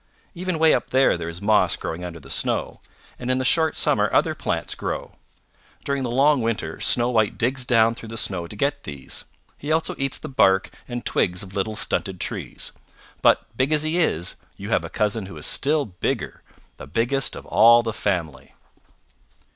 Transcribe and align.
"Even 0.33 0.57
way 0.57 0.73
up 0.73 0.89
there 0.89 1.15
there 1.15 1.29
is 1.29 1.43
moss 1.43 1.75
growing 1.75 2.03
under 2.03 2.19
the 2.19 2.31
snow. 2.31 2.81
And 3.19 3.29
in 3.29 3.37
the 3.37 3.45
short 3.45 3.75
summer 3.75 4.09
other 4.11 4.33
plants 4.33 4.73
grow. 4.73 5.11
During 5.85 6.01
the 6.01 6.09
long 6.09 6.41
winter 6.41 6.79
Snow 6.79 7.11
White 7.11 7.37
digs 7.37 7.65
down 7.65 7.93
through 7.93 8.09
the 8.09 8.17
snow 8.17 8.47
to 8.47 8.55
get 8.55 8.83
these. 8.83 9.25
He 9.59 9.71
also 9.71 9.93
eats 9.99 10.17
the 10.17 10.27
bark 10.27 10.71
and 10.87 11.05
twigs 11.05 11.43
of 11.43 11.53
little 11.53 11.75
stunted 11.75 12.19
trees. 12.19 12.71
But 13.21 13.55
big 13.55 13.71
as 13.71 13.83
he 13.83 13.99
is, 13.99 14.37
you 14.57 14.69
have 14.69 14.83
a 14.83 14.89
cousin 14.89 15.27
who 15.27 15.37
is 15.37 15.45
still 15.45 15.85
bigger, 15.85 16.41
the 16.77 16.87
biggest 16.87 17.35
of 17.35 17.45
all 17.45 17.83
the 17.83 17.93
family." 17.93 18.55